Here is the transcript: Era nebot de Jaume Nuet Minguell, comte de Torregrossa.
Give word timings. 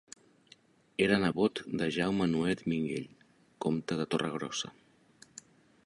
Era 1.07 1.19
nebot 1.23 1.61
de 1.81 1.89
Jaume 1.97 2.29
Nuet 2.31 2.65
Minguell, 2.73 3.07
comte 3.67 4.01
de 4.01 4.09
Torregrossa. 4.15 4.77